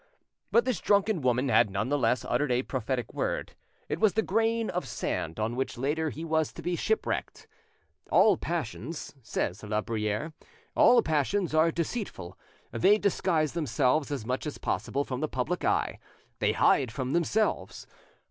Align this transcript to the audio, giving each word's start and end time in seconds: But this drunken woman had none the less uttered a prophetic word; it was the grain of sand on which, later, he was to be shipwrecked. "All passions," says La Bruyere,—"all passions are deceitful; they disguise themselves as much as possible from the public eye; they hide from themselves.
But 0.51 0.65
this 0.65 0.79
drunken 0.79 1.21
woman 1.21 1.49
had 1.49 1.69
none 1.69 1.89
the 1.89 1.97
less 1.99 2.25
uttered 2.25 2.51
a 2.51 2.63
prophetic 2.63 3.13
word; 3.13 3.53
it 3.87 3.99
was 3.99 4.13
the 4.13 4.23
grain 4.23 4.71
of 4.71 4.87
sand 4.87 5.39
on 5.39 5.55
which, 5.55 5.77
later, 5.77 6.09
he 6.09 6.25
was 6.25 6.51
to 6.53 6.63
be 6.63 6.75
shipwrecked. 6.75 7.45
"All 8.09 8.35
passions," 8.35 9.13
says 9.21 9.61
La 9.61 9.79
Bruyere,—"all 9.81 11.03
passions 11.03 11.53
are 11.53 11.69
deceitful; 11.69 12.35
they 12.71 12.97
disguise 12.97 13.53
themselves 13.53 14.09
as 14.09 14.25
much 14.25 14.47
as 14.47 14.57
possible 14.57 15.03
from 15.03 15.19
the 15.19 15.27
public 15.29 15.63
eye; 15.63 15.99
they 16.39 16.53
hide 16.53 16.91
from 16.91 17.13
themselves. 17.13 17.85